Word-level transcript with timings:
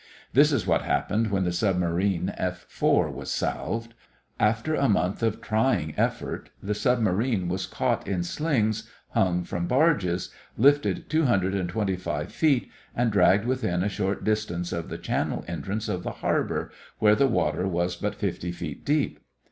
This 0.33 0.51
is 0.51 0.65
what 0.65 0.81
happened 0.81 1.29
when 1.29 1.43
the 1.43 1.51
submarine 1.51 2.33
F 2.35 2.65
4 2.67 3.11
was 3.11 3.29
salved. 3.29 3.93
After 4.39 4.73
a 4.73 4.89
month 4.89 5.21
of 5.21 5.41
trying 5.41 5.93
effort 5.95 6.49
the 6.59 6.73
submarine 6.73 7.47
was 7.47 7.67
caught 7.67 8.07
in 8.07 8.23
slings 8.23 8.89
hung 9.11 9.43
from 9.43 9.67
barges, 9.67 10.33
lifted 10.57 11.07
two 11.07 11.25
hundred 11.25 11.53
and 11.53 11.69
twenty 11.69 11.97
five 11.97 12.31
feet, 12.33 12.67
and 12.95 13.11
dragged 13.11 13.45
within 13.45 13.83
a 13.83 13.89
short 13.89 14.23
distance 14.23 14.73
of 14.73 14.89
the 14.89 14.97
channel 14.97 15.45
entrance 15.47 15.87
of 15.87 16.01
the 16.01 16.13
harbor, 16.25 16.71
where 16.97 17.13
the 17.13 17.27
water 17.27 17.67
was 17.67 17.95
but 17.95 18.15
fifty 18.15 18.51
feet 18.51 18.83
deep. 18.83 19.19